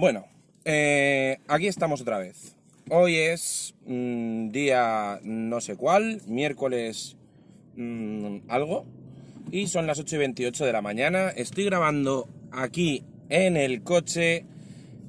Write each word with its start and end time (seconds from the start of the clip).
Bueno, 0.00 0.26
eh, 0.64 1.38
aquí 1.48 1.66
estamos 1.66 2.02
otra 2.02 2.18
vez. 2.18 2.54
Hoy 2.88 3.16
es 3.16 3.74
mm, 3.84 4.50
día 4.50 5.18
no 5.24 5.60
sé 5.60 5.74
cuál, 5.74 6.22
miércoles 6.28 7.16
mm, 7.74 8.42
algo, 8.46 8.86
y 9.50 9.66
son 9.66 9.88
las 9.88 9.98
8 9.98 10.14
y 10.14 10.18
28 10.20 10.66
de 10.66 10.72
la 10.72 10.82
mañana. 10.82 11.30
Estoy 11.30 11.64
grabando 11.64 12.28
aquí 12.52 13.02
en 13.28 13.56
el 13.56 13.82
coche 13.82 14.44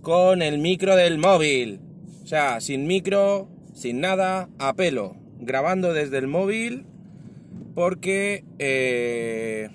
con 0.01 0.41
el 0.41 0.57
micro 0.57 0.95
del 0.95 1.19
móvil. 1.19 1.81
O 2.23 2.25
sea, 2.25 2.59
sin 2.59 2.87
micro, 2.87 3.47
sin 3.75 4.01
nada, 4.01 4.49
a 4.57 4.73
pelo. 4.73 5.15
Grabando 5.39 5.93
desde 5.93 6.17
el 6.17 6.25
móvil 6.25 6.87
porque 7.75 8.43
eh, 8.57 9.69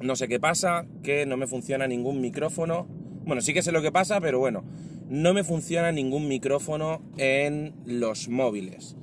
no 0.00 0.16
sé 0.16 0.26
qué 0.26 0.40
pasa, 0.40 0.86
que 1.04 1.24
no 1.24 1.36
me 1.36 1.46
funciona 1.46 1.86
ningún 1.86 2.20
micrófono. 2.20 2.97
Bueno, 3.28 3.42
sí 3.42 3.52
que 3.52 3.60
sé 3.60 3.72
lo 3.72 3.82
que 3.82 3.92
pasa, 3.92 4.22
pero 4.22 4.38
bueno, 4.38 4.64
no 5.06 5.34
me 5.34 5.44
funciona 5.44 5.92
ningún 5.92 6.28
micrófono 6.28 7.02
en 7.18 7.74
los 7.84 8.30
móviles. 8.30 8.96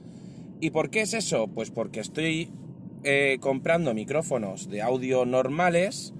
¿Y 0.59 0.71
por 0.71 0.89
qué 0.89 1.01
es 1.01 1.13
eso? 1.13 1.47
Pues 1.47 1.69
porque 1.69 1.99
estoy 1.99 2.49
eh, 3.03 3.37
comprando 3.39 3.93
micrófonos 3.93 4.67
de 4.67 4.81
audio 4.81 5.27
normales 5.27 6.11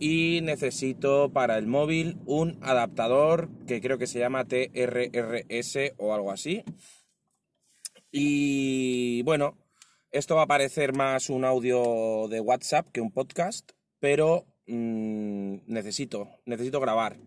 y 0.00 0.40
necesito 0.42 1.30
para 1.30 1.58
el 1.58 1.66
móvil 1.66 2.16
un 2.24 2.56
adaptador 2.62 3.50
que 3.66 3.82
creo 3.82 3.98
que 3.98 4.06
se 4.06 4.18
llama 4.18 4.46
TRRS 4.46 5.92
o 5.98 6.14
algo 6.14 6.30
así. 6.30 6.64
Y 8.10 9.20
bueno, 9.24 9.58
esto 10.10 10.36
va 10.36 10.44
a 10.44 10.46
parecer 10.46 10.96
más 10.96 11.28
un 11.28 11.44
audio 11.44 12.28
de 12.28 12.40
WhatsApp 12.40 12.88
que 12.90 13.02
un 13.02 13.12
podcast, 13.12 13.72
pero 14.00 14.46
mmm, 14.66 15.56
necesito, 15.66 16.30
necesito 16.46 16.80
grabar. 16.80 17.18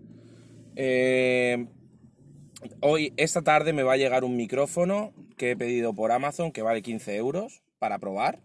Eh, 0.76 1.68
hoy, 2.82 3.14
esta 3.18 3.42
tarde 3.42 3.74
me 3.74 3.84
va 3.84 3.94
a 3.94 3.98
llegar 3.98 4.24
un 4.24 4.36
micrófono 4.36 5.14
que 5.38 5.52
he 5.52 5.58
pedido 5.58 5.94
por 5.94 6.12
Amazon 6.12 6.52
que 6.52 6.62
vale 6.62 6.82
15 6.82 7.16
euros 7.16 7.62
para 7.80 8.00
probar, 8.00 8.40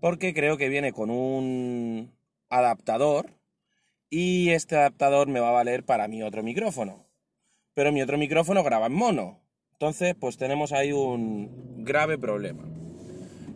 porque 0.00 0.34
creo 0.34 0.56
que 0.56 0.68
viene 0.68 0.92
con 0.92 1.10
un 1.10 2.12
adaptador 2.48 3.30
y 4.10 4.50
este 4.50 4.76
adaptador 4.76 5.28
me 5.28 5.40
va 5.40 5.48
a 5.48 5.52
valer 5.52 5.84
para 5.84 6.08
mi 6.08 6.22
otro 6.22 6.42
micrófono. 6.42 7.06
Pero 7.74 7.90
mi 7.90 8.02
otro 8.02 8.16
micrófono 8.16 8.62
graba 8.62 8.86
en 8.86 8.94
mono. 8.94 9.40
Entonces, 9.72 10.14
pues 10.14 10.36
tenemos 10.36 10.72
ahí 10.72 10.92
un 10.92 11.84
grave 11.84 12.16
problema. 12.16 12.62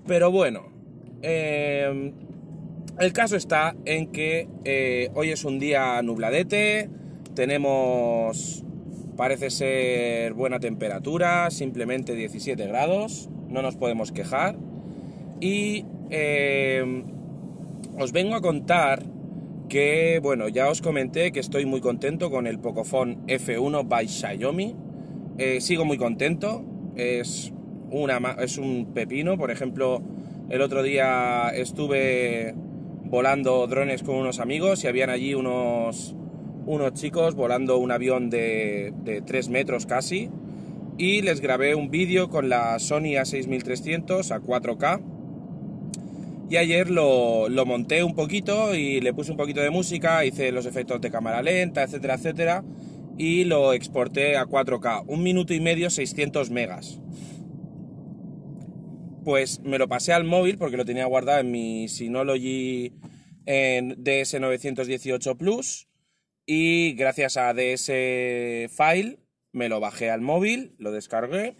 Pero 0.06 0.32
bueno, 0.32 0.72
eh, 1.22 2.12
el 2.98 3.12
caso 3.12 3.36
está 3.36 3.76
en 3.84 4.10
que 4.10 4.48
eh, 4.64 5.10
hoy 5.14 5.30
es 5.30 5.44
un 5.44 5.60
día 5.60 6.02
nubladete, 6.02 6.90
tenemos, 7.38 8.64
parece 9.16 9.50
ser 9.50 10.34
buena 10.34 10.58
temperatura, 10.58 11.52
simplemente 11.52 12.16
17 12.16 12.66
grados, 12.66 13.30
no 13.48 13.62
nos 13.62 13.76
podemos 13.76 14.10
quejar. 14.10 14.56
Y 15.40 15.84
eh, 16.10 17.04
os 17.96 18.10
vengo 18.10 18.34
a 18.34 18.40
contar 18.40 19.04
que, 19.68 20.18
bueno, 20.20 20.48
ya 20.48 20.68
os 20.68 20.82
comenté 20.82 21.30
que 21.30 21.38
estoy 21.38 21.64
muy 21.64 21.80
contento 21.80 22.28
con 22.28 22.48
el 22.48 22.58
Pocophone 22.58 23.18
F1 23.28 23.86
by 23.86 24.08
Xiaomi. 24.08 24.74
Eh, 25.38 25.60
sigo 25.60 25.84
muy 25.84 25.96
contento, 25.96 26.64
es, 26.96 27.52
una, 27.92 28.18
es 28.40 28.58
un 28.58 28.94
pepino, 28.94 29.38
por 29.38 29.52
ejemplo, 29.52 30.02
el 30.50 30.60
otro 30.60 30.82
día 30.82 31.50
estuve 31.54 32.56
volando 33.04 33.64
drones 33.68 34.02
con 34.02 34.16
unos 34.16 34.40
amigos 34.40 34.82
y 34.82 34.88
habían 34.88 35.10
allí 35.10 35.34
unos, 35.34 36.16
unos 36.68 36.92
chicos 36.92 37.34
volando 37.34 37.78
un 37.78 37.90
avión 37.90 38.28
de, 38.28 38.92
de 39.02 39.22
3 39.22 39.48
metros 39.48 39.86
casi 39.86 40.28
y 40.98 41.22
les 41.22 41.40
grabé 41.40 41.74
un 41.74 41.90
vídeo 41.90 42.28
con 42.28 42.50
la 42.50 42.78
Sony 42.78 43.16
A6300 43.16 44.30
a 44.32 44.40
4K 44.40 45.00
y 46.50 46.56
ayer 46.56 46.90
lo, 46.90 47.48
lo, 47.48 47.64
monté 47.64 48.04
un 48.04 48.14
poquito 48.14 48.74
y 48.74 49.00
le 49.00 49.14
puse 49.14 49.30
un 49.30 49.36
poquito 49.36 49.60
de 49.60 49.70
música, 49.70 50.24
hice 50.24 50.52
los 50.52 50.66
efectos 50.66 51.00
de 51.00 51.10
cámara 51.10 51.42
lenta, 51.42 51.82
etcétera, 51.82 52.14
etcétera 52.14 52.64
y 53.16 53.44
lo 53.44 53.72
exporté 53.72 54.36
a 54.36 54.46
4K, 54.46 55.04
un 55.06 55.22
minuto 55.22 55.54
y 55.54 55.60
medio 55.60 55.90
600 55.90 56.50
megas. 56.50 57.00
Pues 59.24 59.60
me 59.60 59.78
lo 59.78 59.88
pasé 59.88 60.12
al 60.12 60.24
móvil 60.24 60.58
porque 60.58 60.76
lo 60.76 60.84
tenía 60.84 61.06
guardado 61.06 61.40
en 61.40 61.50
mi 61.50 61.88
Synology 61.88 62.92
en 63.46 63.96
DS918 64.04 65.36
Plus 65.36 65.87
y 66.50 66.94
gracias 66.94 67.36
a 67.36 67.52
DS 67.52 67.92
File 68.70 69.18
me 69.52 69.68
lo 69.68 69.80
bajé 69.80 70.08
al 70.08 70.22
móvil, 70.22 70.74
lo 70.78 70.92
descargué 70.92 71.56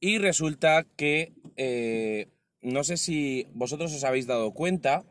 y 0.00 0.16
resulta 0.16 0.86
que 0.96 1.34
eh, 1.56 2.28
no 2.62 2.84
sé 2.84 2.96
si 2.96 3.46
vosotros 3.52 3.92
os 3.92 4.02
habéis 4.02 4.26
dado 4.26 4.54
cuenta, 4.54 5.04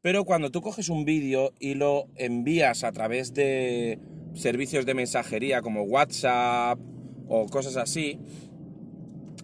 pero 0.00 0.24
cuando 0.24 0.52
tú 0.52 0.62
coges 0.62 0.90
un 0.90 1.04
vídeo 1.04 1.52
y 1.58 1.74
lo 1.74 2.06
envías 2.14 2.84
a 2.84 2.92
través 2.92 3.34
de 3.34 3.98
servicios 4.34 4.86
de 4.86 4.94
mensajería 4.94 5.60
como 5.60 5.82
WhatsApp 5.82 6.78
o 7.26 7.46
cosas 7.46 7.76
así, 7.76 8.20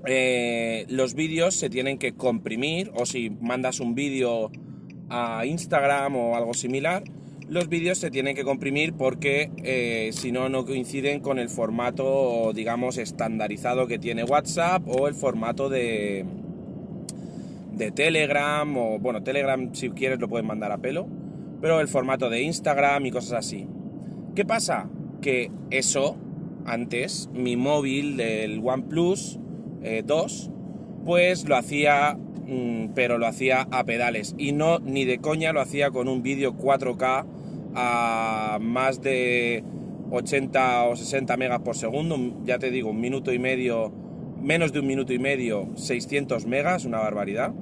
eh, 0.06 0.86
los 0.88 1.14
vídeos 1.14 1.56
se 1.56 1.68
tienen 1.68 1.98
que 1.98 2.14
comprimir 2.14 2.92
o 2.94 3.04
si 3.04 3.30
mandas 3.30 3.80
un 3.80 3.96
vídeo 3.96 4.52
a 5.10 5.44
Instagram 5.44 6.14
o 6.14 6.36
algo 6.36 6.54
similar, 6.54 7.02
los 7.48 7.68
vídeos 7.68 7.98
se 7.98 8.10
tienen 8.10 8.36
que 8.36 8.44
comprimir 8.44 8.92
porque 8.92 9.50
eh, 9.62 10.10
si 10.12 10.32
no, 10.32 10.48
no 10.48 10.66
coinciden 10.66 11.20
con 11.20 11.38
el 11.38 11.48
formato, 11.48 12.52
digamos, 12.54 12.98
estandarizado 12.98 13.86
que 13.86 13.98
tiene 13.98 14.24
WhatsApp 14.24 14.82
o 14.86 15.08
el 15.08 15.14
formato 15.14 15.70
de, 15.70 16.26
de 17.72 17.90
Telegram 17.90 18.76
o, 18.76 18.98
bueno, 18.98 19.22
Telegram 19.22 19.74
si 19.74 19.90
quieres 19.90 20.20
lo 20.20 20.28
puedes 20.28 20.46
mandar 20.46 20.72
a 20.72 20.78
pelo, 20.78 21.08
pero 21.60 21.80
el 21.80 21.88
formato 21.88 22.28
de 22.28 22.42
Instagram 22.42 23.06
y 23.06 23.10
cosas 23.10 23.32
así. 23.32 23.66
¿Qué 24.34 24.44
pasa? 24.44 24.90
Que 25.22 25.50
eso, 25.70 26.16
antes, 26.66 27.30
mi 27.32 27.56
móvil 27.56 28.18
del 28.18 28.60
OnePlus 28.62 29.40
2, 30.04 30.50
eh, 30.50 30.50
pues 31.06 31.48
lo 31.48 31.56
hacía, 31.56 32.18
mm, 32.46 32.88
pero 32.94 33.16
lo 33.16 33.26
hacía 33.26 33.66
a 33.70 33.84
pedales. 33.84 34.34
Y 34.36 34.52
no, 34.52 34.80
ni 34.80 35.06
de 35.06 35.18
coña 35.18 35.54
lo 35.54 35.62
hacía 35.62 35.90
con 35.90 36.08
un 36.08 36.22
vídeo 36.22 36.52
4K 36.58 37.37
a 37.74 38.58
más 38.60 39.02
de 39.02 39.64
80 40.10 40.84
o 40.84 40.96
60 40.96 41.36
megas 41.36 41.60
por 41.60 41.76
segundo, 41.76 42.16
ya 42.44 42.58
te 42.58 42.70
digo, 42.70 42.90
un 42.90 43.00
minuto 43.00 43.32
y 43.32 43.38
medio, 43.38 43.92
menos 44.40 44.72
de 44.72 44.80
un 44.80 44.86
minuto 44.86 45.12
y 45.12 45.18
medio, 45.18 45.68
600 45.74 46.46
megas, 46.46 46.84
una 46.84 46.98
barbaridad. 46.98 47.52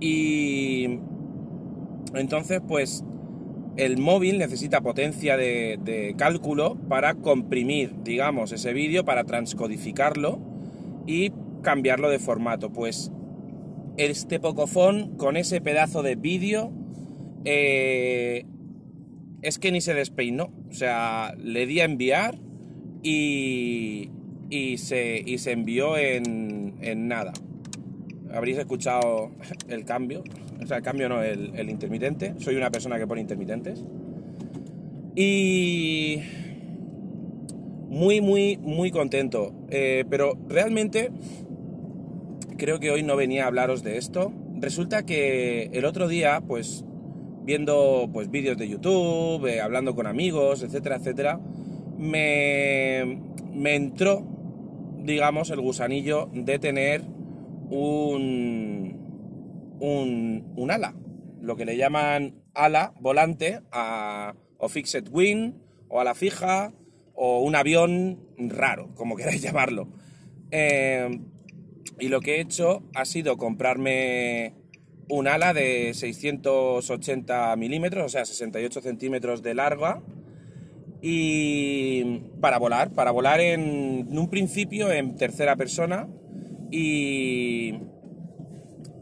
Y 0.00 0.98
entonces, 2.14 2.60
pues 2.66 3.04
el 3.76 3.98
móvil 3.98 4.38
necesita 4.38 4.80
potencia 4.80 5.36
de, 5.36 6.14
cálculo 6.18 6.76
para 6.88 7.14
comprimir, 7.14 7.94
digamos, 8.02 8.52
ese 8.52 8.72
vídeo, 8.72 9.04
para 9.04 9.24
transcodificarlo 9.24 10.40
y 11.06 11.32
cambiarlo 11.62 12.10
de 12.10 12.18
formato. 12.18 12.70
Pues 12.70 13.12
este 13.96 14.40
Pocophone 14.40 15.16
con 15.16 15.36
ese 15.36 15.60
pedazo 15.60 16.02
de 16.02 16.16
vídeo 16.16 16.72
eh, 17.44 18.44
es 19.42 19.58
que 19.58 19.72
ni 19.72 19.80
se 19.80 19.94
despeinó. 19.94 20.50
O 20.70 20.74
sea, 20.74 21.34
le 21.38 21.66
di 21.66 21.80
a 21.80 21.84
enviar 21.84 22.38
y, 23.02 24.10
y, 24.50 24.78
se, 24.78 25.22
y 25.24 25.38
se 25.38 25.52
envió 25.52 25.96
en, 25.96 26.74
en 26.80 27.08
nada. 27.08 27.32
Habréis 28.32 28.58
escuchado 28.58 29.32
el 29.68 29.84
cambio. 29.84 30.22
O 30.62 30.66
sea, 30.66 30.78
el 30.78 30.82
cambio 30.82 31.08
no, 31.08 31.22
el, 31.22 31.68
intermitente. 31.68 32.34
Soy 32.38 32.56
una 32.56 32.70
persona 32.70 32.98
que 32.98 33.06
pone 33.06 33.20
intermitentes. 33.20 33.84
Y 35.14 36.20
muy, 37.88 38.20
muy, 38.20 38.56
muy 38.58 38.90
contento. 38.90 39.52
Eh, 39.70 40.04
pero 40.08 40.38
realmente 40.48 41.10
creo 42.56 42.78
que 42.78 42.90
hoy 42.90 43.02
no 43.02 43.16
venía 43.16 43.44
a 43.44 43.46
hablaros 43.48 43.82
de 43.82 43.98
esto. 43.98 44.32
Resulta 44.60 45.04
que 45.04 45.70
el 45.72 45.84
otro 45.84 46.06
día, 46.06 46.40
pues, 46.46 46.84
viendo 47.44 48.08
pues 48.12 48.30
vídeos 48.30 48.56
de 48.56 48.68
YouTube, 48.68 49.46
eh, 49.46 49.60
hablando 49.60 49.94
con 49.94 50.06
amigos, 50.06 50.62
etcétera, 50.62 50.96
etcétera, 50.96 51.40
me, 51.98 53.00
entró, 53.74 54.24
digamos, 55.02 55.50
el 55.50 55.60
gusanillo 55.60 56.28
de 56.32 56.58
tener 56.58 57.02
un, 57.70 58.98
un, 59.80 60.70
ala, 60.70 60.94
lo 61.40 61.56
que 61.56 61.64
le 61.64 61.76
llaman 61.76 62.34
ala 62.54 62.94
volante 63.00 63.60
a, 63.72 64.34
o 64.58 64.68
fixed 64.68 65.08
wing 65.10 65.54
o 65.88 66.00
ala 66.00 66.14
fija 66.14 66.72
o 67.14 67.40
un 67.42 67.54
avión 67.54 68.20
raro, 68.38 68.94
como 68.94 69.16
queráis 69.16 69.42
llamarlo. 69.42 69.88
Eh, 70.50 71.20
y 71.98 72.08
lo 72.08 72.20
que 72.20 72.36
he 72.36 72.40
hecho 72.40 72.82
ha 72.94 73.04
sido 73.04 73.36
comprarme 73.36 74.54
un 75.08 75.28
ala 75.28 75.52
de 75.52 75.92
680 75.94 77.56
milímetros, 77.56 78.04
o 78.04 78.08
sea, 78.08 78.24
68 78.24 78.80
centímetros 78.80 79.42
de 79.42 79.54
larga, 79.54 80.02
y 81.00 82.20
para 82.40 82.58
volar, 82.58 82.90
para 82.92 83.10
volar 83.10 83.40
en, 83.40 84.06
un 84.16 84.28
principio 84.30 84.92
en 84.92 85.16
tercera 85.16 85.56
persona 85.56 86.06
y, 86.70 87.74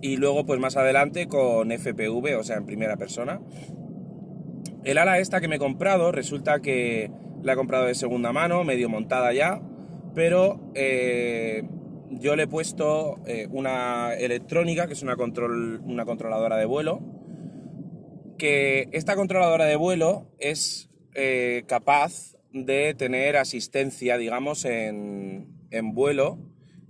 y 0.00 0.17
luego 0.17 0.47
pues 0.47 0.58
más 0.58 0.79
adelante 0.79 1.29
con 1.29 1.70
FPV, 1.70 2.38
o 2.38 2.43
sea, 2.43 2.56
en 2.56 2.64
primera 2.64 2.97
persona. 2.97 3.41
El 4.82 4.97
ala 4.97 5.19
esta 5.19 5.43
que 5.43 5.49
me 5.49 5.56
he 5.56 5.58
comprado, 5.58 6.11
resulta 6.11 6.61
que 6.61 7.11
la 7.43 7.52
he 7.52 7.56
comprado 7.56 7.85
de 7.85 7.94
segunda 7.94 8.32
mano, 8.32 8.64
medio 8.64 8.88
montada 8.88 9.32
ya, 9.35 9.61
pero 10.14 10.58
eh, 10.75 11.64
yo 12.11 12.37
le 12.37 12.45
he 12.45 12.47
puesto 12.47 13.19
eh, 13.27 13.49
una 13.51 14.15
electrónica, 14.15 14.87
que 14.87 14.95
es 14.95 15.03
una, 15.03 15.17
control, 15.17 15.81
una 15.85 16.05
controladora 16.05 16.57
de 16.57 16.67
vuelo, 16.67 17.01
que 18.37 18.89
esta 18.93 19.17
controladora 19.17 19.67
de 19.67 19.77
vuelo 19.77 20.27
es 20.39 20.91
eh, 21.15 21.65
capaz 21.67 22.37
de 22.53 22.95
tener 22.95 23.37
asistencia, 23.37 24.19
digamos, 24.19 24.65
en, 24.65 25.49
en, 25.71 25.95
vuelo 25.95 26.39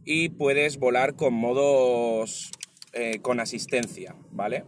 y 0.04 0.30
puedes 0.30 0.78
volar 0.78 1.14
con 1.16 1.34
modos 1.34 2.50
con 3.22 3.38
asistencia, 3.38 4.16
¿vale? 4.32 4.64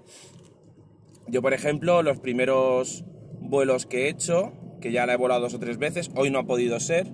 Yo, 1.27 1.43
por 1.43 1.55
ejemplo, 1.55 2.03
los 2.03 2.21
primeros 2.21 3.05
vuelos 3.41 3.87
que 3.87 4.05
he 4.05 4.09
hecho, 4.09 4.53
que 4.81 4.93
ya 4.93 5.07
la 5.07 5.15
he 5.15 5.17
volado 5.17 5.43
dos 5.43 5.55
o 5.55 5.59
tres 5.59 5.79
veces, 5.79 6.11
hoy 6.15 6.31
no 6.31 6.39
ha 6.39 6.47
podido 6.47 6.79
ser, 6.81 7.13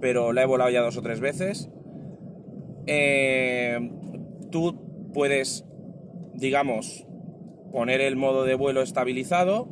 pero 0.00 0.32
la 0.32 0.42
he 0.42 0.46
volado 0.46 0.70
ya 0.70 0.82
dos 0.82 0.96
o 0.96 1.02
tres 1.02 1.20
veces, 1.20 1.70
eh, 2.86 3.78
tú 4.50 5.10
puedes, 5.12 5.64
digamos, 6.34 7.06
poner 7.72 8.00
el 8.00 8.16
modo 8.16 8.44
de 8.44 8.54
vuelo 8.54 8.82
estabilizado 8.82 9.68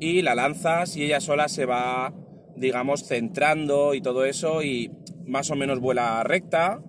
y 0.00 0.22
la 0.22 0.34
lanzas 0.34 0.96
y 0.96 1.04
ella 1.04 1.20
sola 1.20 1.48
se 1.48 1.66
va, 1.66 2.14
digamos, 2.56 3.06
centrando 3.06 3.94
y 3.94 4.00
todo 4.00 4.24
eso 4.24 4.62
y 4.62 4.90
más 5.26 5.50
o 5.50 5.56
menos 5.56 5.80
vuela 5.80 6.22
recta 6.24 6.82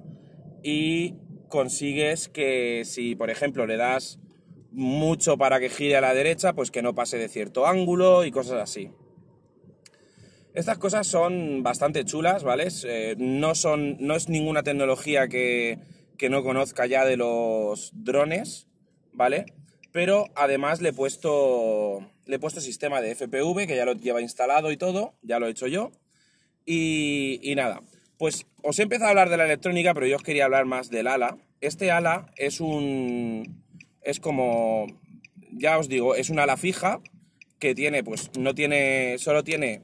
y 0.63 1.15
consigues 1.49 2.29
que 2.29 2.83
si, 2.85 3.15
por 3.15 3.29
ejemplo, 3.29 3.65
le 3.67 3.77
das 3.77 4.19
mucho 4.71 5.37
para 5.37 5.59
que 5.59 5.69
gire 5.69 5.95
a 5.95 6.01
la 6.01 6.13
derecha, 6.13 6.53
pues 6.53 6.71
que 6.71 6.81
no 6.81 6.95
pase 6.95 7.17
de 7.17 7.29
cierto 7.29 7.65
ángulo 7.65 8.25
y 8.25 8.31
cosas 8.31 8.61
así. 8.61 8.91
Estas 10.55 10.77
cosas 10.77 11.05
son 11.05 11.63
bastante 11.63 12.05
chulas, 12.05 12.43
¿vale? 12.43 12.69
Eh, 12.85 13.15
no, 13.17 13.55
son, 13.55 13.97
no 13.99 14.15
es 14.15 14.29
ninguna 14.29 14.63
tecnología 14.63 15.27
que, 15.27 15.79
que, 16.17 16.29
no 16.29 16.43
conozca 16.43 16.85
ya 16.85 17.03
de 17.03 17.17
los 17.17 17.91
drones, 17.93 18.69
¿vale? 19.11 19.47
Pero 19.91 20.27
además 20.33 20.81
le 20.81 20.89
he 20.89 20.93
puesto, 20.93 22.09
le 22.25 22.37
he 22.37 22.39
puesto 22.39 22.61
sistema 22.61 23.01
de 23.01 23.15
FPV, 23.15 23.67
que 23.67 23.75
ya 23.75 23.83
lo 23.83 23.95
lleva 23.95 24.21
instalado 24.21 24.71
y 24.71 24.77
todo, 24.77 25.15
ya 25.23 25.39
lo 25.39 25.47
he 25.47 25.51
hecho 25.51 25.67
yo. 25.67 25.91
Y, 26.65 27.41
y 27.43 27.55
nada, 27.55 27.81
pues 28.17 28.45
os 28.63 28.79
he 28.79 28.83
empezado 28.83 29.07
a 29.07 29.09
hablar 29.09 29.29
de 29.29 29.35
la 29.35 29.45
electrónica, 29.45 29.93
pero 29.93 30.07
yo 30.07 30.15
os 30.15 30.23
quería 30.23 30.45
hablar 30.45 30.63
más 30.63 30.89
del 30.89 31.07
ala. 31.07 31.37
Este 31.59 31.91
ala 31.91 32.31
es 32.37 32.61
un, 32.61 33.61
es 34.01 34.21
como, 34.21 34.87
ya 35.51 35.77
os 35.77 35.89
digo, 35.89 36.15
es 36.15 36.29
una 36.29 36.43
ala 36.43 36.55
fija 36.55 37.01
que 37.59 37.75
tiene, 37.75 38.05
pues 38.05 38.31
no 38.37 38.55
tiene, 38.55 39.17
solo 39.17 39.43
tiene 39.43 39.83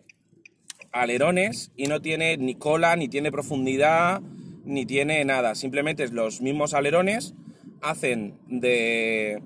alerones 0.91 1.71
y 1.75 1.87
no 1.87 2.01
tiene 2.01 2.37
ni 2.37 2.55
cola, 2.55 2.95
ni 2.95 3.07
tiene 3.07 3.31
profundidad, 3.31 4.21
ni 4.65 4.85
tiene 4.85 5.23
nada. 5.25 5.55
Simplemente 5.55 6.07
los 6.09 6.41
mismos 6.41 6.73
alerones 6.73 7.33
hacen 7.81 8.35
de, 8.47 9.41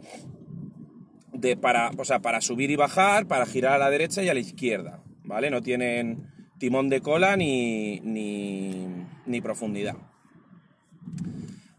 de 1.34 1.58
para, 1.58 1.92
o 1.98 2.06
sea, 2.06 2.20
para 2.20 2.42
subir 2.42 2.72
y 2.72 2.76
bajar, 2.76 3.28
para 3.28 3.46
girar 3.46 3.74
a 3.74 3.78
la 3.78 3.90
derecha 3.90 4.24
y 4.24 4.30
a 4.30 4.34
la 4.34 4.40
izquierda, 4.40 5.04
¿vale? 5.24 5.50
No 5.50 5.62
tienen 5.62 6.30
timón 6.58 6.90
de 6.90 7.02
cola 7.02 7.36
ni, 7.38 8.00
ni, 8.02 8.88
ni 9.26 9.42
profundidad. 9.42 9.96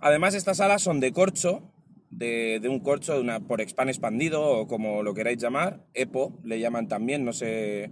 Además, 0.01 0.35
estas 0.35 0.61
alas 0.61 0.83
son 0.83 1.01
de 1.01 1.13
corcho, 1.13 1.63
de, 2.11 2.61
un 2.69 2.81
corcho 2.81 3.15
de 3.15 3.21
una, 3.21 3.41
por 3.41 3.61
expand 3.61 3.91
expandido 3.91 4.43
o 4.43 4.67
como 4.67 5.03
lo 5.03 5.15
queráis 5.15 5.39
llamar, 5.39 5.85
EPO 5.95 6.39
le 6.45 6.61
llaman 6.61 6.89
también, 6.89 7.25
no 7.25 7.33
sé, 7.33 7.91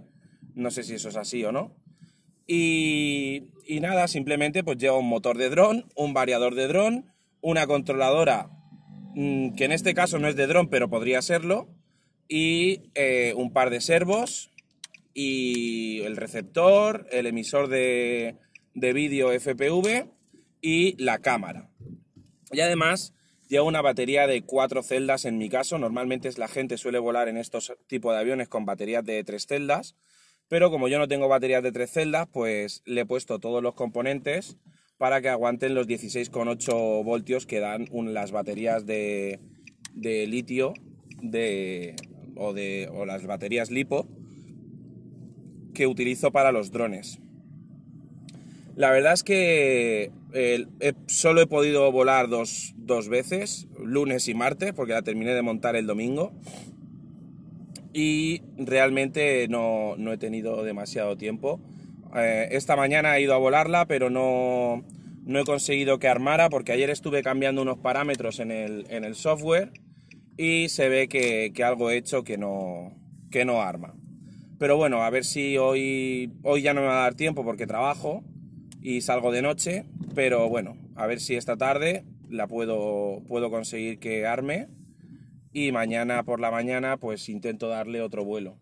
no 0.55 0.71
sé 0.71 0.83
si 0.83 0.95
eso 0.95 1.09
es 1.09 1.15
así 1.15 1.43
o 1.43 1.51
no. 1.51 1.75
Y, 2.47 3.43
nada, 3.81 4.07
simplemente 4.07 4.63
pues 4.63 4.77
lleva 4.77 4.97
un 4.97 5.07
motor 5.07 5.37
de 5.37 5.49
dron, 5.49 5.85
un 5.95 6.13
variador 6.13 6.55
de 6.55 6.67
dron, 6.67 7.13
una 7.41 7.67
controladora 7.67 8.49
mm, 9.15 9.55
que 9.55 9.65
en 9.65 9.71
este 9.71 9.93
caso 9.93 10.19
no 10.19 10.27
es 10.27 10.35
de 10.35 10.47
dron 10.47 10.69
pero 10.69 10.89
podría 10.89 11.21
serlo, 11.21 11.67
y 12.27 12.89
eh, 12.95 13.33
un 13.35 13.53
par 13.53 13.69
de 13.69 13.81
servos 13.81 14.51
y 15.13 16.01
el 16.01 16.17
receptor, 16.17 17.07
el 17.11 17.27
emisor 17.27 17.67
de, 17.67 18.37
de 18.73 18.93
vídeo 18.93 19.31
FPV 19.31 20.07
y 20.61 21.01
la 21.03 21.19
cámara. 21.19 21.69
Y 22.51 22.61
además 22.61 23.15
Lleva 23.47 23.65
una 23.65 23.81
batería 23.81 24.25
de 24.25 24.41
cuatro 24.41 24.81
celdas 24.81 25.25
en 25.25 25.37
mi 25.37 25.49
caso. 25.49 25.77
Normalmente 25.77 26.29
la 26.37 26.47
gente 26.47 26.77
suele 26.77 26.97
volar 26.97 27.27
en 27.27 27.37
estos 27.37 27.73
tipos 27.87 28.13
de 28.13 28.19
aviones 28.19 28.49
con 28.49 28.65
baterías 28.65 29.05
de 29.05 29.23
tres 29.23 29.45
celdas. 29.45 29.95
Pero 30.47 30.69
como 30.69 30.87
yo 30.87 30.99
no 30.99 31.07
tengo 31.07 31.27
baterías 31.27 31.63
de 31.63 31.71
tres 31.71 31.91
celdas, 31.91 32.27
pues 32.31 32.81
le 32.85 33.01
he 33.01 33.05
puesto 33.05 33.39
todos 33.39 33.63
los 33.63 33.73
componentes 33.73 34.57
para 34.97 35.21
que 35.21 35.29
aguanten 35.29 35.75
los 35.75 35.87
16,8 35.87 37.03
voltios 37.03 37.45
que 37.45 37.59
dan 37.59 37.87
las 38.13 38.31
baterías 38.31 38.85
de, 38.85 39.39
litio 39.95 40.73
o, 42.35 43.05
las 43.05 43.25
baterías 43.25 43.71
lipo 43.71 44.07
que 45.73 45.87
utilizo 45.87 46.31
para 46.31 46.51
los 46.51 46.71
drones. 46.71 47.19
La 48.75 48.91
verdad 48.91 49.13
es 49.13 49.23
que 49.23 50.11
solo 51.07 51.41
he 51.41 51.47
podido 51.47 51.91
volar 51.91 52.29
dos, 52.29 52.73
veces, 53.09 53.67
lunes 53.79 54.27
y 54.27 54.33
martes, 54.33 54.73
porque 54.73 54.93
la 54.93 55.01
terminé 55.01 55.33
de 55.33 55.41
montar 55.41 55.75
el 55.75 55.87
domingo. 55.87 56.33
Y 57.97 58.41
realmente 58.57 59.47
no, 59.47 59.95
he 60.11 60.17
tenido 60.17 60.65
demasiado 60.65 61.15
tiempo. 61.15 61.61
Eh, 62.13 62.49
esta 62.51 62.75
mañana 62.75 63.15
he 63.15 63.21
ido 63.21 63.33
a 63.33 63.37
volarla, 63.37 63.85
pero 63.87 64.09
no, 64.09 64.83
he 65.25 65.43
conseguido 65.45 65.97
que 65.97 66.09
armara, 66.09 66.49
porque 66.49 66.73
ayer 66.73 66.89
estuve 66.89 67.23
cambiando 67.23 67.61
unos 67.61 67.77
parámetros 67.77 68.41
en 68.41 68.51
el, 68.51 69.15
software 69.15 69.71
y 70.35 70.67
se 70.67 70.89
ve 70.89 71.07
que, 71.07 71.53
algo 71.63 71.89
he 71.89 71.95
hecho 71.95 72.25
que 72.25 72.37
no, 72.37 72.91
que 73.31 73.45
no 73.45 73.61
arma. 73.61 73.95
Pero 74.59 74.75
bueno, 74.75 75.03
a 75.03 75.09
ver 75.09 75.23
si 75.23 75.57
hoy, 75.57 76.33
hoy 76.43 76.63
ya 76.63 76.73
no 76.73 76.81
me 76.81 76.87
va 76.87 76.99
a 76.99 77.03
dar 77.03 77.15
tiempo 77.15 77.45
porque 77.45 77.65
trabajo 77.65 78.25
y 78.81 78.99
salgo 78.99 79.31
de 79.31 79.41
noche, 79.41 79.85
pero 80.13 80.49
bueno, 80.49 80.75
a 80.97 81.07
ver 81.07 81.21
si 81.21 81.35
esta 81.35 81.55
tarde 81.55 82.03
la 82.29 82.47
puedo, 82.47 83.23
puedo 83.25 83.49
conseguir 83.49 83.99
que 83.99 84.25
arme 84.25 84.67
y 85.55 85.71
mañana 85.71 86.23
por 86.23 86.41
la 86.41 86.51
mañana 86.51 86.97
pues 86.97 87.29
intento 87.29 87.69
darle 87.69 88.01
otro 88.01 88.25
vuelo. 88.25 88.59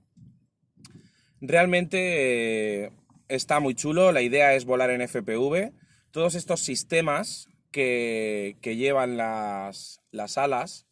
Realmente 1.41 2.83
eh, 2.85 2.91
está 3.27 3.59
muy 3.59 3.73
chulo, 3.73 4.11
la 4.11 4.21
idea 4.21 4.53
es 4.53 4.63
volar 4.65 4.91
en 4.91 5.01
FPV. 5.01 5.73
Todos 6.11 6.35
estos 6.35 6.59
sistemas 6.59 7.47
que, 7.71 8.55
llevan 8.61 9.17
las, 9.17 9.99
alas, 10.35 10.85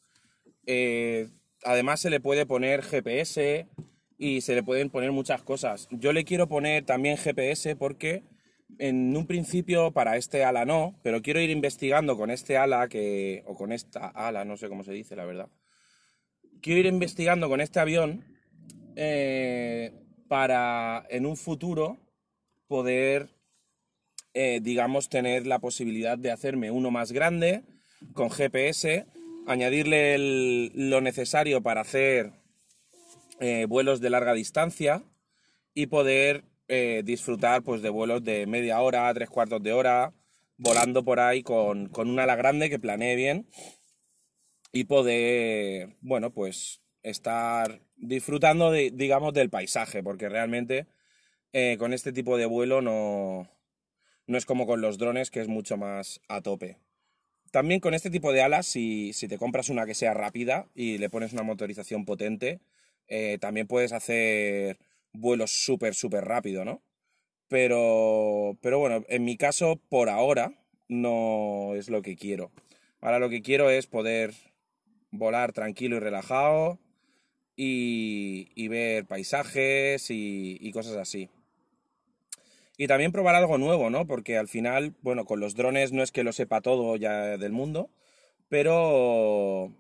eh, 0.66 1.30
además 1.64 2.00
se 2.00 2.10
le 2.10 2.20
puede 2.20 2.48
poner 2.48 2.82
GPS 2.82 3.68
y 4.18 4.42
se 4.42 4.56
le 4.56 4.64
pueden 4.64 4.90
poner 4.90 5.12
muchas 5.12 5.44
cosas. 5.44 5.88
Yo 5.92 6.14
le 6.14 6.24
quiero 6.24 6.48
poner 6.48 6.84
también 6.84 7.16
GPS 7.16 7.76
porque 7.76 8.24
en 8.80 9.16
un 9.16 9.28
principio 9.28 9.92
para 9.92 10.18
este 10.18 10.44
ala 10.46 10.66
no, 10.66 11.00
pero 11.04 11.22
quiero 11.22 11.40
ir 11.40 11.52
investigando 11.52 12.18
con 12.18 12.32
este 12.32 12.58
ala 12.58 12.88
que, 12.88 13.44
o 13.46 13.54
con 13.54 13.72
esta 13.72 14.08
ala, 14.08 14.46
no 14.46 14.58
sé 14.58 14.68
cómo 14.68 14.84
se 14.84 14.94
dice 14.94 15.16
la 15.16 15.26
verdad. 15.26 15.48
Quiero 16.62 16.82
ir 16.82 16.86
investigando 16.86 17.50
con 17.50 17.60
este 17.60 17.80
avión 17.80 18.24
eh, 18.96 19.92
para 20.28 21.04
en 21.10 21.26
un 21.26 21.36
futuro 21.36 21.98
poder, 22.68 23.30
eh, 24.36 24.60
digamos, 24.62 25.10
tener 25.10 25.48
la 25.48 25.58
posibilidad 25.58 26.20
de 26.20 26.30
hacerme 26.30 26.70
uno 26.70 26.92
más 26.92 27.12
grande 27.12 27.64
con 28.14 28.30
GPS, 28.30 29.08
añadirle 29.48 30.70
lo 30.76 31.02
necesario 31.02 31.62
para 31.64 31.82
hacer 31.82 32.32
eh, 33.40 33.66
vuelos 33.68 34.00
de 34.00 34.12
larga 34.12 34.34
distancia 34.34 35.04
y 35.74 35.88
poder 35.88 36.44
disfrutar 37.04 37.64
pues, 37.64 37.82
de 37.82 37.90
vuelos 37.90 38.24
de 38.24 38.48
media 38.48 38.80
hora, 38.80 39.14
tres 39.14 39.30
cuartos 39.30 39.62
de 39.62 39.74
hora, 39.74 40.14
volando 40.56 41.04
por 41.04 41.20
ahí 41.20 41.44
con, 41.44 41.90
con 41.90 42.10
un 42.10 42.18
ala 42.18 42.38
grande 42.38 42.70
que 42.70 42.80
planee 42.80 43.18
bien 43.18 43.46
y 44.72 44.86
poder, 44.86 45.98
bueno, 46.02 46.32
pues 46.34 46.82
estar 47.04 47.82
disfrutando, 47.96 48.72
de, 48.72 48.92
digamos, 48.92 49.34
del 49.34 49.50
paisaje, 49.50 50.04
porque 50.04 50.30
realmente 50.30 50.88
eh, 51.54 51.78
con 51.78 51.94
este 51.94 52.14
tipo 52.14 52.38
de 52.38 52.46
vuelo 52.46 52.82
no, 52.82 53.50
no 54.28 54.38
es 54.38 54.46
como 54.46 54.66
con 54.66 54.82
los 54.82 54.98
drones, 54.98 55.32
que 55.32 55.42
es 55.42 55.48
mucho 55.48 55.78
más 55.78 56.22
a 56.28 56.42
tope. 56.42 56.78
También 57.52 57.82
con 57.82 57.94
este 57.94 58.10
tipo 58.10 58.32
de 58.32 58.42
alas, 58.42 58.66
si, 58.66 59.14
si 59.14 59.28
te 59.28 59.38
compras 59.38 59.70
una 59.70 59.86
que 59.86 59.94
sea 59.94 60.14
rápida 60.14 60.68
y 60.74 60.98
le 60.98 61.10
pones 61.10 61.34
una 61.34 61.44
motorización 61.44 62.06
potente, 62.06 62.62
eh, 63.08 63.38
también 63.40 63.68
puedes 63.68 63.92
hacer 63.92 64.80
vuelos 65.12 65.52
súper, 65.52 65.94
súper 65.96 66.24
rápido, 66.24 66.64
¿no? 66.64 66.82
Pero, 67.50 68.58
pero 68.62 68.80
bueno, 68.80 69.04
en 69.10 69.26
mi 69.26 69.36
caso, 69.36 69.82
por 69.90 70.10
ahora, 70.10 70.54
no 70.88 71.74
es 71.76 71.90
lo 71.90 72.02
que 72.02 72.16
quiero. 72.16 72.52
Ahora 73.02 73.20
lo 73.20 73.30
que 73.30 73.42
quiero 73.42 73.70
es 73.70 73.88
poder 73.88 74.34
volar 75.12 75.54
tranquilo 75.54 75.98
y 75.98 76.00
relajado 76.00 76.80
y, 77.56 78.68
ver 78.70 79.06
paisajes 79.06 80.08
y, 80.10 80.72
cosas 80.74 80.98
así. 80.98 81.30
Y 82.78 82.88
también 82.88 83.12
probar 83.12 83.36
algo 83.36 83.58
nuevo, 83.58 83.90
¿no? 83.90 84.08
Porque 84.08 84.38
al 84.38 84.48
final, 84.48 84.96
bueno, 85.02 85.26
con 85.26 85.40
los 85.40 85.56
drones 85.56 85.92
no 85.92 86.02
es 86.02 86.12
que 86.12 86.24
lo 86.24 86.34
sepa 86.34 86.62
todo 86.62 86.96
ya 86.96 87.38
del 87.38 87.52
mundo, 87.52 87.90
pero 88.50 89.72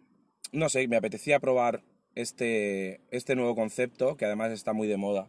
no 0.51 0.69
sé, 0.69 0.87
me 0.87 0.97
apetecía 0.97 1.39
probar 1.39 1.81
este, 2.13 3.01
este 3.09 3.35
nuevo 3.35 3.55
concepto 3.55 4.17
que 4.17 4.25
además 4.25 4.51
está 4.51 4.73
muy 4.73 4.87
de 4.87 4.97
moda. 4.97 5.27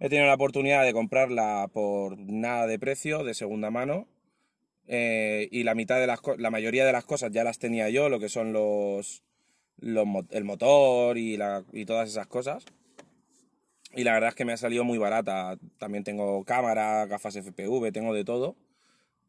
He 0.00 0.08
tenido 0.08 0.26
la 0.26 0.34
oportunidad 0.34 0.84
de 0.84 0.92
comprarla 0.92 1.68
por 1.72 2.18
nada 2.18 2.66
de 2.66 2.78
precio, 2.78 3.22
de 3.22 3.34
segunda 3.34 3.70
mano, 3.70 4.08
eh, 4.86 5.48
y 5.52 5.62
la 5.62 5.74
mitad 5.74 6.00
de 6.00 6.06
las 6.06 6.20
la 6.38 6.50
mayoría 6.50 6.84
de 6.84 6.92
las 6.92 7.04
cosas 7.04 7.30
ya 7.30 7.44
las 7.44 7.58
tenía 7.58 7.88
yo, 7.90 8.08
lo 8.08 8.18
que 8.18 8.28
son 8.28 8.52
los, 8.52 9.22
el 9.80 10.44
motor 10.44 11.18
y, 11.18 11.36
la, 11.36 11.64
y 11.72 11.84
todas 11.84 12.08
esas 12.08 12.26
cosas. 12.26 12.64
Y 13.94 14.04
la 14.04 14.12
verdad 14.12 14.30
es 14.30 14.34
que 14.34 14.44
me 14.44 14.52
ha 14.52 14.56
salido 14.56 14.84
muy 14.84 14.98
barata. 14.98 15.56
También 15.78 16.04
tengo 16.04 16.44
cámara, 16.44 17.06
gafas 17.06 17.36
FPV, 17.36 17.92
tengo 17.92 18.12
de 18.12 18.24
todo. 18.24 18.56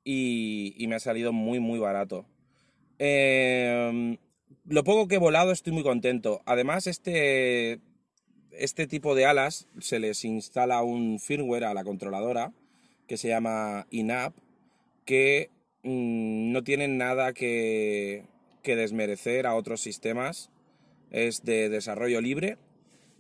Y, 0.04 0.86
me 0.88 0.96
ha 0.96 1.00
salido 1.00 1.34
muy, 1.34 1.60
muy 1.60 1.80
barato. 1.80 2.26
Eh, 3.00 4.18
lo 4.68 4.84
poco 4.84 5.08
que 5.08 5.16
he 5.16 5.20
volado 5.20 5.52
estoy 5.52 5.74
muy 5.74 5.84
contento. 5.84 6.42
Además, 6.46 6.88
este, 6.88 7.80
este 8.52 8.88
tipo 8.88 9.16
de 9.16 9.26
alas 9.26 9.68
se 9.80 10.00
les 10.00 10.26
instala 10.26 10.82
un 10.82 11.20
firmware 11.20 11.66
a 11.66 11.74
la 11.74 11.84
controladora 11.84 12.52
que 13.08 13.18
se 13.18 13.28
llama 13.28 13.86
INAP, 13.92 14.34
que 15.06 15.50
mm, 15.84 16.52
no 16.52 16.64
tienen 16.64 16.98
nada 16.98 17.34
que, 17.34 18.24
que 18.66 18.76
desmerecer 18.76 19.48
a 19.48 19.56
otros 19.56 19.80
sistemas. 19.80 20.50
Es 21.10 21.46
de 21.46 21.70
desarrollo 21.70 22.20
libre 22.20 22.58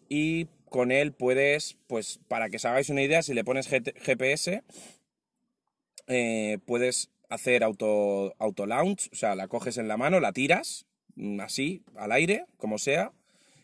y 0.09 0.47
con 0.69 0.91
él 0.91 1.13
puedes, 1.13 1.77
pues 1.87 2.19
para 2.27 2.49
que 2.49 2.57
os 2.57 2.65
hagáis 2.65 2.89
una 2.89 3.03
idea, 3.03 3.21
si 3.21 3.33
le 3.33 3.45
pones 3.45 3.69
GPS, 3.69 4.63
eh, 6.07 6.57
puedes 6.65 7.09
hacer 7.29 7.63
auto, 7.63 8.35
auto 8.39 8.65
launch, 8.65 9.09
o 9.13 9.15
sea, 9.15 9.35
la 9.35 9.47
coges 9.47 9.77
en 9.77 9.87
la 9.87 9.95
mano, 9.95 10.19
la 10.19 10.33
tiras 10.33 10.85
Mm, 11.15 11.39
así, 11.39 11.81
al 11.95 12.11
aire, 12.11 12.45
como 12.57 12.77
sea, 12.77 13.11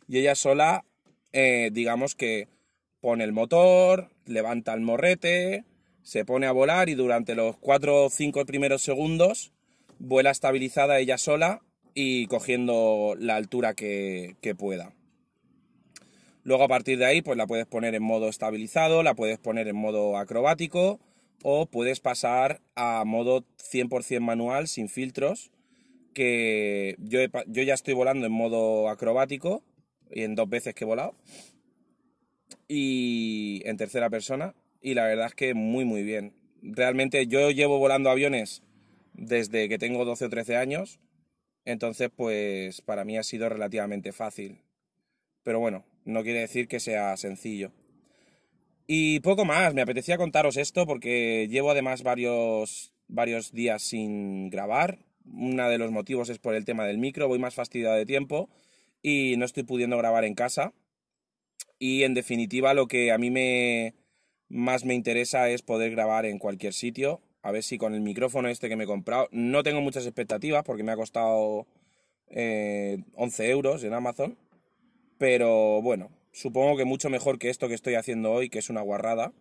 y 0.08 0.20
ella 0.20 0.36
sola, 0.36 0.86
eh, 1.34 1.70
digamos 1.74 2.16
que 2.16 2.48
pone 3.02 3.24
el 3.24 3.34
motor, 3.34 4.10
levanta 4.26 4.74
el 4.74 4.82
morrete, 4.82 5.66
se 6.02 6.26
pone 6.26 6.48
a 6.48 6.52
volar 6.52 6.90
y 6.90 6.96
durante 6.96 7.36
los 7.36 7.58
4 7.58 8.06
o 8.06 8.10
5 8.10 8.46
primeros 8.46 8.82
segundos 8.82 9.52
vuela 10.00 10.32
estabilizada 10.32 11.00
ella 11.00 11.18
sola 11.18 11.62
y 11.94 12.28
cogiendo 12.28 13.16
la 13.18 13.36
altura 13.36 13.74
que, 13.74 14.36
pueda. 14.58 14.94
Luego 16.44 16.64
a 16.64 16.68
partir 16.68 16.98
de 16.98 17.06
ahí 17.06 17.22
pues 17.22 17.38
la 17.38 17.48
puedes 17.48 17.68
poner 17.68 17.96
en 17.96 18.04
modo 18.04 18.28
estabilizado, 18.28 19.04
la 19.04 19.14
puedes 19.14 19.38
poner 19.38 19.68
en 19.68 19.76
modo 19.76 20.18
acrobático 20.18 21.00
o 21.44 21.66
puedes 21.68 22.00
pasar 22.00 22.62
a 22.76 23.04
modo 23.06 23.44
100% 23.58 24.20
manual 24.20 24.68
sin 24.68 24.90
filtros 24.90 25.52
que 26.14 26.96
yo, 27.00 27.20
yo 27.48 27.64
ya 27.64 27.74
estoy 27.74 27.94
volando 27.94 28.26
en 28.26 28.32
modo 28.32 28.90
acrobático, 28.90 29.64
y 30.12 30.24
en 30.24 30.36
dos 30.36 30.50
veces 30.50 30.76
que 30.76 30.84
he 30.84 30.88
volado, 30.88 31.16
y 32.68 33.62
en 33.66 33.78
tercera 33.78 34.10
persona, 34.10 34.54
y 34.82 34.94
la 34.94 35.06
verdad 35.06 35.28
es 35.28 35.36
que 35.36 35.54
muy, 35.54 35.86
muy 35.86 36.04
bien. 36.04 36.34
Realmente 36.62 37.28
yo 37.28 37.50
llevo 37.52 37.80
volando 37.80 38.10
aviones 38.10 38.62
desde 39.14 39.70
que 39.70 39.78
tengo 39.78 40.06
12 40.06 40.26
o 40.26 40.30
13 40.30 40.58
años, 40.58 41.00
entonces 41.66 42.10
pues 42.16 42.82
para 42.82 43.06
mí 43.06 43.18
ha 43.18 43.24
sido 43.24 43.50
relativamente 43.50 44.12
fácil. 44.12 44.62
Pero 45.44 45.60
bueno, 45.60 45.86
no 46.06 46.24
quiere 46.24 46.40
decir 46.40 46.68
que 46.68 46.80
sea 46.80 47.16
sencillo. 47.18 47.72
Y 48.88 49.20
poco 49.22 49.46
más, 49.46 49.74
me 49.74 49.82
apetecía 49.82 50.18
contaros 50.18 50.58
esto 50.58 50.86
porque 50.86 51.48
llevo 51.50 51.72
además 51.72 52.04
varios, 52.04 52.94
varios 53.08 53.52
días 53.52 53.82
sin 53.82 54.50
grabar, 54.50 55.00
uno 55.26 55.70
de 55.70 55.78
los 55.78 55.92
motivos 55.92 56.30
es 56.30 56.40
por 56.40 56.56
el 56.56 56.66
tema 56.66 56.86
del 56.86 56.98
micro, 56.98 57.28
voy 57.28 57.40
más 57.40 57.56
fastidiado 57.56 57.96
de 57.96 58.06
tiempo 58.06 58.50
y 59.02 59.36
no 59.38 59.46
estoy 59.46 59.64
pudiendo 59.64 59.98
grabar 59.98 60.26
en 60.26 60.36
casa. 60.36 60.74
Y 61.80 62.04
en 62.04 62.14
definitiva 62.14 62.74
lo 62.74 62.88
que 62.88 63.12
a 63.12 63.18
mí 63.18 63.32
me 63.32 63.96
más 64.50 64.84
me 64.86 64.94
interesa 64.94 65.50
es 65.50 65.62
poder 65.62 65.92
grabar 65.92 66.26
en 66.26 66.38
cualquier 66.38 66.74
sitio. 66.74 67.22
A 67.42 67.52
ver 67.52 67.64
si 67.64 67.78
con 67.78 67.94
el 67.94 68.02
micrófono 68.02 68.50
este 68.50 68.70
que 68.70 68.76
me 68.76 68.84
he 68.84 68.88
comprado, 68.88 69.28
no 69.32 69.64
tengo 69.64 69.82
muchas 69.82 70.06
expectativas 70.06 70.64
porque 70.64 70.84
me 70.84 70.92
ha 70.92 70.96
costado 70.96 71.68
11 72.30 72.36
eh, 72.36 73.04
euros 73.40 73.84
en 73.84 73.94
Amazon. 73.94 74.38
Pero 75.18 75.82
bueno, 75.82 76.10
supongo 76.32 76.78
que 76.78 76.86
mucho 76.86 77.10
mejor 77.10 77.40
que 77.40 77.50
esto 77.50 77.68
que 77.68 77.74
estoy 77.74 77.96
haciendo 77.96 78.32
hoy, 78.32 78.50
que 78.50 78.60
es 78.60 78.70
una 78.70 78.82
guarrada. 78.82 79.34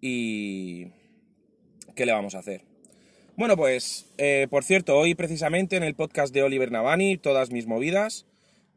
Y... 0.00 0.88
¿Qué 1.94 2.06
le 2.06 2.12
vamos 2.12 2.34
a 2.34 2.38
hacer? 2.38 2.62
Bueno, 3.36 3.56
pues, 3.56 4.06
eh, 4.18 4.46
por 4.50 4.64
cierto, 4.64 4.96
hoy 4.96 5.14
precisamente 5.14 5.76
en 5.76 5.82
el 5.82 5.94
podcast 5.94 6.34
de 6.34 6.42
Oliver 6.42 6.70
Navani, 6.70 7.18
todas 7.18 7.50
mis 7.50 7.66
movidas, 7.66 8.26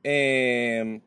eh, 0.03 1.01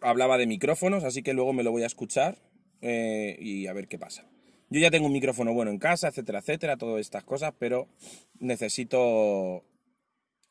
hablaba 0.00 0.38
de 0.38 0.46
micrófonos, 0.46 1.04
así 1.04 1.22
que 1.22 1.32
luego 1.32 1.52
me 1.52 1.62
lo 1.62 1.70
voy 1.70 1.82
a 1.82 1.86
escuchar 1.86 2.38
eh, 2.80 3.36
y 3.40 3.66
a 3.66 3.72
ver 3.72 3.88
qué 3.88 3.98
pasa. 3.98 4.26
Yo 4.68 4.80
ya 4.80 4.90
tengo 4.90 5.06
un 5.06 5.12
micrófono 5.12 5.52
bueno 5.52 5.70
en 5.70 5.78
casa, 5.78 6.08
etcétera, 6.08 6.40
etcétera, 6.40 6.76
todas 6.76 7.00
estas 7.00 7.22
cosas, 7.24 7.54
pero 7.58 7.88
necesito 8.40 9.62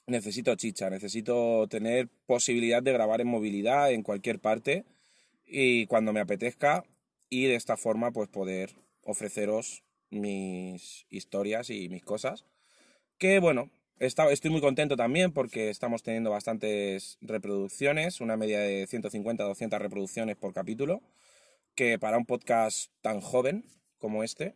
necesito 0.08 0.56
chicha, 0.56 0.90
necesito 0.90 1.68
tener 1.68 2.08
posibilidad 2.26 2.82
de 2.82 2.94
grabar 2.94 3.22
en 3.22 3.28
movilidad 3.28 3.92
en 3.92 4.04
cualquier 4.04 4.40
parte 4.40 4.86
y 5.46 5.88
cuando 5.88 6.14
me 6.14 6.20
apetezca 6.20 6.86
y 7.30 7.46
de 7.46 7.56
esta 7.56 7.76
forma 7.76 8.12
pues 8.12 8.30
poder 8.30 8.76
ofreceros 9.04 9.84
mis 10.10 11.06
historias 11.10 11.70
y 11.70 11.90
mis 11.90 12.04
cosas. 12.04 12.46
Que 13.18 13.40
bueno, 13.40 13.70
estoy 14.00 14.52
muy 14.52 14.62
contento 14.62 14.96
también 14.96 15.32
porque 15.32 15.70
estamos 15.70 16.04
teniendo 16.04 16.30
bastantes 16.30 17.18
reproducciones, 17.22 18.22
una 18.22 18.38
media 18.38 18.60
de 18.60 18.88
150-200 18.88 19.80
reproducciones 19.80 20.36
por 20.36 20.54
capítulo, 20.54 21.02
que 21.76 22.00
para 22.00 22.18
un 22.18 22.26
podcast 22.26 22.92
tan 23.02 23.22
joven 23.22 23.66
como 23.98 24.24
este 24.24 24.56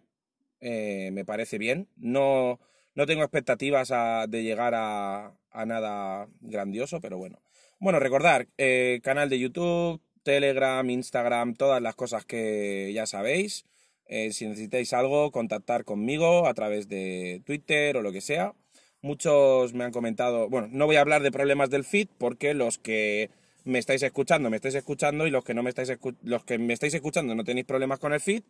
eh, 0.62 1.10
me 1.14 1.26
parece 1.26 1.58
bien. 1.58 1.88
No, 1.98 2.60
no 2.96 3.06
tengo 3.06 3.24
expectativas 3.24 3.94
de 4.28 4.44
llegar 4.44 4.74
a, 4.76 5.34
nada 5.66 6.28
grandioso, 6.42 7.02
pero 7.02 7.18
bueno. 7.18 7.42
Bueno, 7.80 8.00
recordar, 8.00 8.48
eh, 8.58 9.00
canal 9.04 9.30
de 9.30 9.40
YouTube, 9.40 10.02
Telegram, 10.24 10.88
Instagram, 10.90 11.56
todas 11.56 11.82
las 11.82 11.96
cosas 11.96 12.26
que 12.26 12.92
ya 12.94 13.06
sabéis. 13.06 13.66
Eh, 14.06 14.34
si 14.34 14.48
necesitáis 14.48 14.92
algo, 14.94 15.32
contactar 15.32 15.86
conmigo 15.86 16.48
a 16.48 16.54
través 16.54 16.90
de 16.90 17.42
Twitter 17.46 17.96
o 17.98 18.02
lo 18.02 18.12
que 18.12 18.22
sea. 18.22 18.54
Muchos 19.02 19.74
me 19.74 19.86
han 19.86 19.92
comentado, 19.92 20.50
bueno, 20.50 20.68
no 20.72 20.86
voy 20.86 20.98
a 20.98 21.02
hablar 21.02 21.22
de 21.22 21.32
problemas 21.32 21.70
del 21.70 21.86
feed 21.86 22.10
porque 22.18 22.54
los 22.54 22.80
que 22.80 23.30
me 23.64 23.80
estáis 23.80 24.04
escuchando, 24.04 24.50
me 24.50 24.58
estáis 24.58 24.76
escuchando 24.76 25.26
y 25.26 25.32
los 25.32 25.44
que 25.46 25.54
no 25.54 25.64
me 25.64 25.70
estáis 25.70 25.92
los 26.24 26.44
que 26.44 26.58
me 26.58 26.74
estáis 26.74 26.94
escuchando 26.94 27.36
no 27.36 27.44
tenéis 27.44 27.66
problemas 27.66 28.00
con 28.00 28.14
el 28.14 28.20
feed 28.20 28.44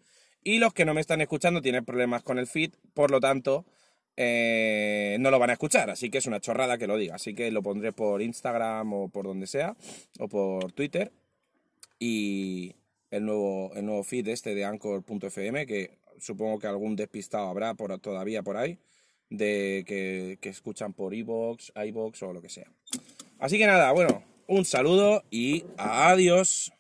y 0.44 0.60
los 0.60 0.74
que 0.74 0.86
no 0.86 0.94
me 0.94 1.02
están 1.02 1.22
escuchando 1.22 1.62
tienen 1.62 1.86
problemas 1.86 2.24
con 2.24 2.40
el 2.40 2.48
feed, 2.48 2.72
por 2.94 3.12
lo 3.12 3.20
tanto 3.20 3.66
eh, 4.16 5.18
no 5.20 5.32
lo 5.32 5.40
van 5.40 5.50
a 5.50 5.54
escuchar, 5.54 5.90
así 5.90 6.10
que 6.10 6.18
es 6.18 6.26
una 6.26 6.40
chorrada 6.40 6.78
que 6.78 6.88
lo 6.88 6.98
diga, 6.98 7.16
así 7.16 7.34
que 7.34 7.52
lo 7.52 7.64
pondré 7.64 7.94
por 7.94 8.22
Instagram 8.22 8.92
o 8.94 9.10
por 9.10 9.26
donde 9.26 9.48
sea 9.48 9.76
o 10.20 10.28
por 10.28 10.72
Twitter 10.72 11.12
y, 12.00 12.76
el 13.12 13.26
nuevo, 13.26 13.72
el 13.76 13.86
nuevo 13.86 14.04
feed 14.04 14.28
este 14.28 14.56
de 14.56 14.66
Anchor.fm, 14.66 15.66
que 15.66 15.98
supongo 16.20 16.60
que 16.60 16.68
algún 16.68 16.96
despistado 16.96 17.48
habrá 17.48 17.74
por, 17.74 17.98
todavía 18.00 18.44
por 18.44 18.58
ahí, 18.58 18.80
de 19.30 19.84
que, 19.88 20.38
que 20.42 20.50
escuchan 20.50 20.94
por 20.94 21.14
iVoox, 21.14 21.72
iVoox 21.76 22.24
o 22.24 22.34
lo 22.34 22.42
que 22.42 22.50
sea. 22.50 22.72
Así 23.40 23.58
que 23.58 23.68
nada, 23.68 23.92
bueno, 23.92 24.24
un 24.48 24.66
saludo 24.66 25.24
y 25.30 25.64
adiós. 25.78 26.72